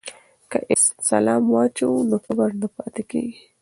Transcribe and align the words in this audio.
که 0.51 0.59
سلام 1.09 1.43
واچوو 1.53 2.07
نو 2.09 2.17
کبر 2.25 2.49
نه 2.61 2.67
پاتې 2.75 3.03
کیږي. 3.09 3.41